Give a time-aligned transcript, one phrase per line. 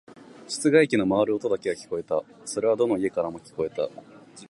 [0.47, 2.23] 室外機の回る音だけが聞こえた。
[2.43, 3.87] それはどの家からも聞こえた。